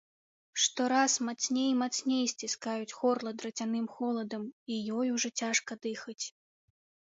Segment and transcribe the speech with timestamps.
[0.61, 4.43] Штораз мацней і мацней сціскаюць горла драцяным холадам,
[4.73, 6.21] і ёй ужо цяжка дыхаць.